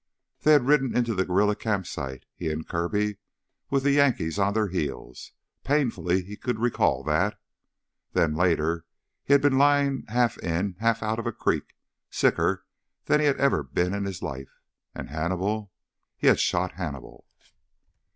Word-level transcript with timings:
They 0.39 0.53
had 0.53 0.65
ridden 0.65 0.97
into 0.97 1.13
the 1.13 1.25
guerrilla 1.25 1.55
camp 1.55 1.85
site, 1.85 2.25
he 2.33 2.49
and 2.51 2.67
Kirby, 2.67 3.17
with 3.69 3.83
the 3.83 3.91
Yankees 3.91 4.39
on 4.39 4.55
their 4.55 4.69
heels. 4.69 5.31
Painfully 5.63 6.23
he 6.23 6.35
could 6.35 6.57
recall 6.57 7.03
that. 7.03 7.39
Then, 8.13 8.33
later 8.33 8.83
he 9.23 9.33
had 9.33 9.43
been 9.43 9.59
lying 9.59 10.05
half 10.07 10.39
in, 10.39 10.75
half 10.79 11.03
out 11.03 11.19
of 11.19 11.27
a 11.27 11.31
creek, 11.31 11.75
sicker 12.09 12.65
than 13.05 13.19
he 13.19 13.27
had 13.27 13.37
ever 13.37 13.61
been 13.61 13.93
in 13.93 14.05
his 14.05 14.23
life. 14.23 14.59
And 14.95 15.09
Hannibal... 15.11 15.71
he 16.17 16.25
had 16.25 16.39
shot 16.39 16.71
Hannibal! 16.71 17.27